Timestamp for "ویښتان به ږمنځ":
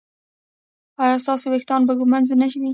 1.49-2.27